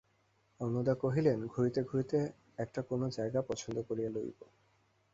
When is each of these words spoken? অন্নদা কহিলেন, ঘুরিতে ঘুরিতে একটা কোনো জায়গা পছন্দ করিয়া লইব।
অন্নদা 0.59 0.93
কহিলেন, 0.93 1.39
ঘুরিতে 1.47 1.81
ঘুরিতে 1.83 2.19
একটা 2.57 2.81
কোনো 2.81 3.05
জায়গা 3.09 3.39
পছন্দ 3.41 3.77
করিয়া 3.81 4.09
লইব। 4.09 4.39